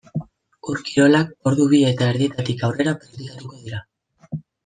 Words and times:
Ur-kirolak 0.71 1.35
ordu 1.51 1.67
bi 1.75 1.81
eta 1.91 2.07
erdietatik 2.13 2.65
aurrera 2.69 2.97
praktikatuko 3.03 3.61
dira. 3.69 3.85